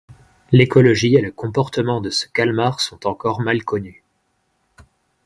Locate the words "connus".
3.63-4.03